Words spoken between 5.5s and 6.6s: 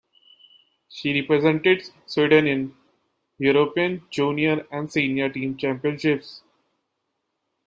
championships.